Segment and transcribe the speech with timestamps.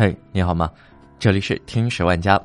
[0.00, 0.70] 嘿，你好吗？
[1.18, 2.40] 这里是听十万加，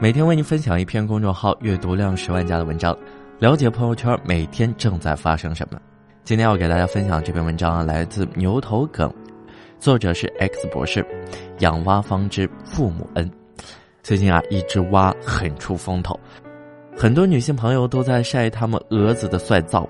[0.00, 2.98] 每天为你分享一篇公众号阅读量十万加的文章，
[3.38, 5.78] 了解朋友圈每天正在发生什么。
[6.24, 9.08] 今天要给大家分享这篇文章啊，来自牛头梗，
[9.78, 11.06] 作者是 X 博士。
[11.60, 13.30] 养蛙方知父母恩。
[14.02, 16.18] 最近啊，一只蛙很出风头，
[16.98, 19.88] 很多女性朋友都在晒他们儿子的帅照，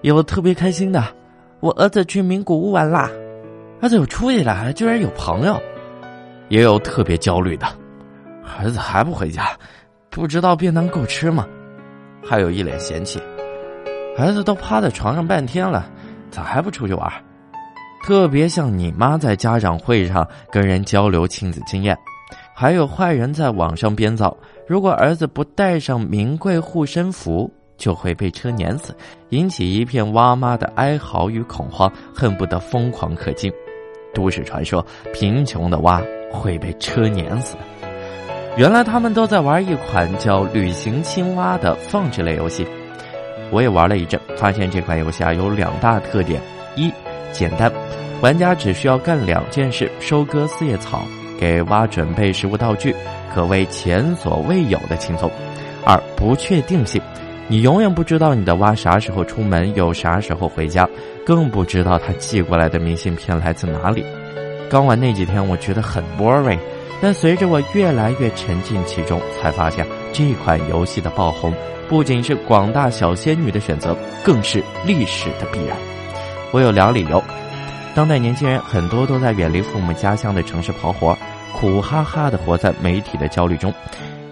[0.00, 1.04] 有特别开心的，
[1.60, 3.10] 我儿子去名古屋玩啦，
[3.82, 5.60] 儿子有出息了，居然有朋友。
[6.48, 7.66] 也有特别焦虑的，
[8.58, 9.50] 儿子还不回家，
[10.10, 11.46] 不知道便当够吃吗？
[12.24, 13.20] 还有一脸嫌弃，
[14.16, 15.90] 儿子都趴在床上半天了，
[16.30, 17.12] 咋还不出去玩？
[18.04, 21.96] 特别像你妈在家长会上跟人交流亲子经验。
[22.54, 24.34] 还有坏人在网上编造，
[24.66, 28.96] 如果儿子不带上名贵护身符，就会被车碾死，
[29.28, 33.52] 引起一片蛙妈的哀嚎与恐慌，恨不得疯狂可敬。
[34.14, 36.00] 都市传说，贫穷的蛙。
[36.30, 37.56] 会被车碾死。
[38.56, 42.66] 原来他们都在玩一款叫《旅行青蛙》的放置类游戏。
[43.50, 46.40] 我也玩了一阵，发现这款游戏啊有两大特点：
[46.74, 46.90] 一、
[47.32, 47.70] 简单，
[48.22, 51.02] 玩家只需要干两件事：收割四叶草，
[51.38, 52.94] 给蛙准备食物道具，
[53.32, 55.28] 可谓前所未有的轻松；
[55.84, 57.00] 二、不确定性，
[57.46, 60.88] 你永远不知道你的蛙啥时候出门，又啥时候回家，
[61.24, 64.04] 更不知道他寄过来的明信片来自哪里。
[64.68, 66.58] 刚玩那几天，我觉得很 boring，
[67.00, 71.54] 但随着我越来越沉浸其中，才发现这款游戏的爆红
[71.88, 75.76] 不仅是广大小仙女的选择，更是历史的必然。
[76.52, 77.22] 我有两理由：
[77.94, 81.16] 当代年轻人很多都在远离父母家乡的城市跑活，
[81.54, 83.70] 苦哈哈的活在媒体的焦虑中；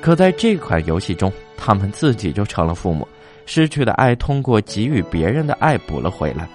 [0.00, 3.08] 可在这款游戏中，他们自己就成了父母，
[3.46, 6.46] 失去的爱通过给予别人的爱补了回来。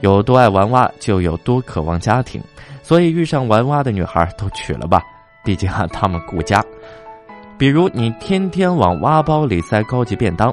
[0.00, 2.42] 有多爱玩蛙，就有多渴望家庭。
[2.82, 5.00] 所以遇上玩蛙的女孩都娶了吧，
[5.44, 6.64] 毕竟啊，他们顾家。
[7.56, 10.52] 比如你天天往蛙包里塞高级便当，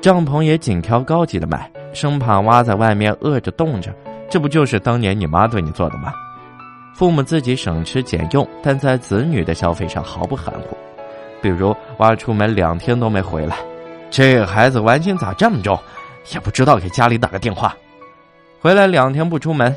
[0.00, 3.92] 帐篷也紧挑高级的买，生怕蛙在外面饿着冻着，
[4.28, 6.12] 这不就是当年你妈对你做的吗？
[6.94, 10.76] 父母自己省吃俭用，但在子女的消费上毫不含糊。
[11.40, 13.56] 比如蛙出门两天都没回来，
[14.10, 15.76] 这孩子玩心咋这么重？
[16.32, 17.74] 也不知道给家里打个电话，
[18.62, 19.74] 回来两天不出门。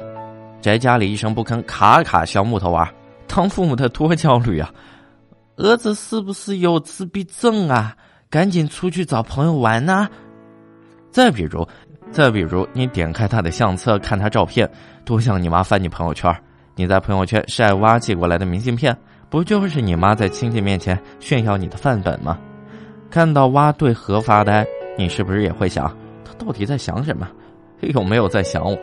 [0.61, 2.87] 宅家里一声不吭，卡卡削木头玩，
[3.27, 4.71] 当父母的多焦虑啊！
[5.57, 7.95] 儿子是不是有自闭症啊？
[8.29, 10.07] 赶紧出去找朋友玩呐！
[11.09, 11.67] 再比如，
[12.11, 14.69] 再比如，你点开他的相册，看他照片，
[15.03, 16.31] 多像你妈翻你朋友圈。
[16.75, 18.95] 你在朋友圈晒娃寄过来的明信片，
[19.31, 22.37] 不就是你妈在亲戚面前炫耀你的范本吗？
[23.09, 24.63] 看到蛙对河发呆，
[24.95, 25.87] 你是不是也会想，
[26.23, 27.27] 他到底在想什么？
[27.81, 28.77] 有没有在想我？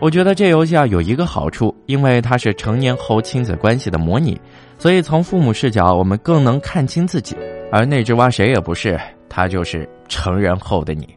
[0.00, 4.38] 我觉得这游戏啊有一个好处，因为它是成年后亲子关系的模拟，
[4.78, 7.36] 所以从父母视角，我们更能看清自己。
[7.70, 11.08] 而那只蛙谁也不是，它就是成人后的你。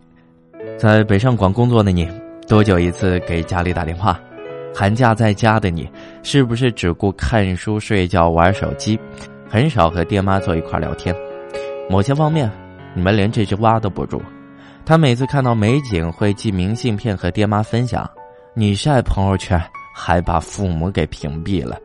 [0.77, 2.07] 在北上广工作的你，
[2.47, 4.19] 多久一次给家里打电话？
[4.73, 5.89] 寒假在家的你，
[6.21, 8.97] 是不是只顾看书、睡觉、玩手机，
[9.49, 11.15] 很少和爹妈坐一块聊天？
[11.89, 12.49] 某些方面，
[12.93, 14.21] 你们连这只蛙都不如。
[14.87, 18.09] 他每次看到美景，会寄明信片和爹妈分享。
[18.53, 19.61] 你晒朋友圈，
[19.93, 21.77] 还把父母给屏蔽了，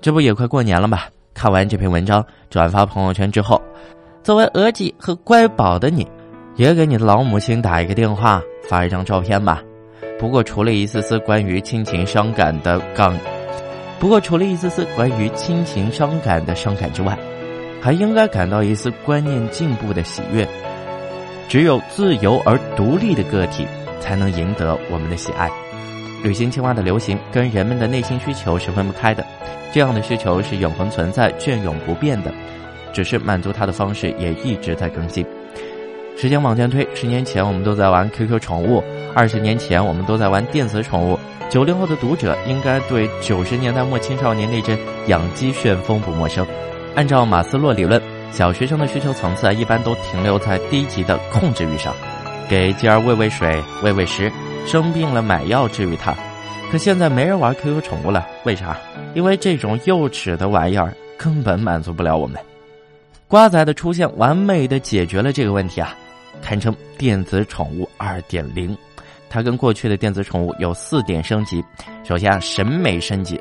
[0.00, 1.00] 这不也快过年了吗？
[1.34, 3.60] 看完这篇文章，转发朋友圈之后，
[4.22, 6.08] 作为儿媳和乖宝的你，
[6.54, 9.62] 也给你的老母亲打一个电话，发一张照片吧。
[10.18, 13.14] 不过除了一丝丝关于亲情伤感的杠，
[14.00, 17.18] 不过除了一丝丝关于亲情伤感的伤感之外，
[17.78, 20.48] 还应该感到一丝观念进步的喜悦。
[21.48, 23.66] 只有自由而独立的个体，
[24.00, 25.50] 才能赢得我们的喜爱。
[26.22, 29.24] 旅行青蛙的流行跟人们的内心需求是分不开的，
[29.72, 32.32] 这样的需求是永恒存在、隽永不变的，
[32.92, 35.24] 只是满足它的方式也一直在更新。
[36.16, 38.82] 时间往前推，十年前我们都在玩 QQ 宠物，
[39.14, 41.18] 二十年前我们都在玩电子宠物。
[41.48, 44.76] 九零后的读者应该对九十年代末青少年那阵
[45.06, 46.44] 养鸡旋风不陌生。
[46.96, 51.94] 按照马斯洛理论，小学生的需求层次，一般都停留在低级的控制欲上，
[52.48, 54.30] 给鸡儿喂喂水、喂喂食。
[54.66, 56.12] 生病了买药治愈它，
[56.72, 58.76] 可现在没人玩 QQ 宠物了，为啥？
[59.14, 62.36] 因为这种幼稚的玩意儿根本满足不了我们。
[63.28, 65.96] 瓜仔的出现完美的解决了这个问题啊，
[66.42, 68.76] 堪称电子宠物二点零。
[69.30, 71.64] 它跟过去的电子宠物有四点升级。
[72.04, 73.40] 首先啊，审美升级。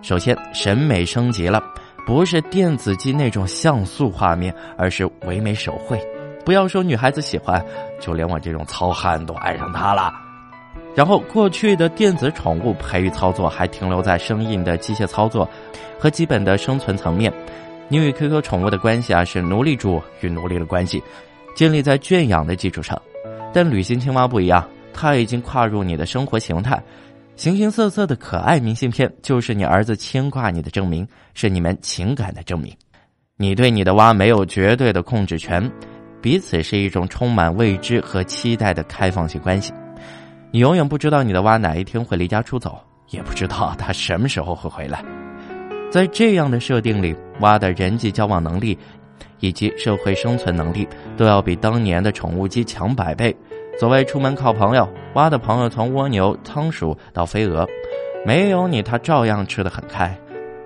[0.00, 1.60] 首先审美升级了，
[2.06, 6.00] 不是电子机那种像素画面，而是唯美手绘。
[6.44, 7.64] 不要说女孩子喜欢，
[8.00, 10.12] 就连我这种糙汉都爱上它了。
[10.94, 15.48] 然后，过去的电子宠物培育操作还停留在生硬的机械操作
[15.98, 17.32] 和基本的生存层面。
[17.88, 21.02] 你与 QQ 宠物的关系啊，是奴隶主与奴隶的关系，
[21.54, 23.00] 建立在圈养的基础上。
[23.54, 26.82] 但旅行青蛙不一样，它已经跨入你的生活形态。
[27.34, 32.72] 形形色色的可爱明信片，就是你儿子牵挂你的证明，是你们情感的证明。
[33.36, 35.68] 你对你的蛙没有绝对的控制权，
[36.20, 39.72] 彼此是一种充满未知和期待的开放性关系。
[40.50, 45.02] 你永远不知道你的蛙哪一天会离家出走，也不知道它什么时候会回来。
[45.90, 48.78] 在这样的设定里，蛙的人际交往能力
[49.40, 50.86] 以及社会生存能力
[51.16, 53.34] 都要比当年的宠物鸡强百倍。
[53.78, 57.66] 所谓出门靠朋友，蛙的朋友从蜗牛、仓鼠到飞蛾，
[58.24, 60.16] 没有你它照样吃得很开。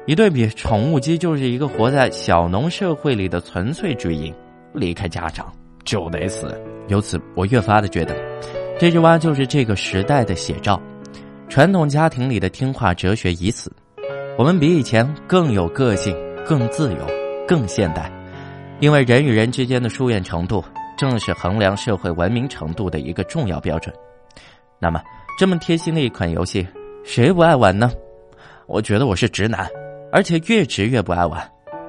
[0.07, 4.33] 一对比，宠物鸡就是一个活在小农社会里的纯粹追鹰，
[4.73, 5.53] 离开家长
[5.85, 6.55] 就得死。
[6.89, 8.15] 由此，我越发的觉得。
[8.79, 10.81] 这只蛙就是这个时代的写照，
[11.49, 13.73] 传统家庭里的听话哲学已死，
[14.37, 16.15] 我们比以前更有个性、
[16.45, 16.99] 更自由、
[17.49, 18.13] 更现代，
[18.79, 20.63] 因为人与人之间的疏远程度，
[20.97, 23.95] 正是衡量社会文明程度的一个重要标准。
[24.79, 25.01] 那么，
[25.39, 26.67] 这么贴心的一款游戏，
[27.05, 27.91] 谁不爱玩呢？
[28.67, 29.69] 我觉得我是直男，
[30.13, 31.41] 而且越直越不爱玩，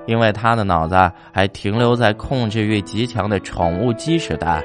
[0.05, 0.95] 因为他的脑子
[1.33, 4.63] 还停留在控制欲极强的宠物鸡时代，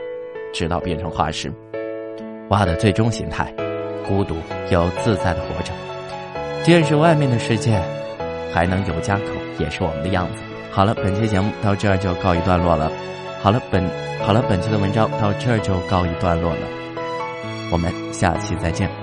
[0.53, 1.53] 直到变成化石。
[2.51, 3.53] 蛙的最终形态，
[4.07, 4.37] 孤独
[4.71, 5.73] 又自在的活着，
[6.63, 7.81] 见识外面的世界，
[8.53, 9.25] 还能有家口，
[9.59, 10.43] 也是我们的样子。
[10.71, 12.93] 好了，本期节目到这儿就告一段落了。
[13.43, 13.83] 好了，本
[14.21, 16.61] 好了，本期的文章到这儿就告一段落了。
[17.73, 19.02] 我们下期再见。